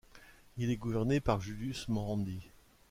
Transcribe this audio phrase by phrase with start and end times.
[0.57, 2.39] Il est gouverné par Julius Marandi.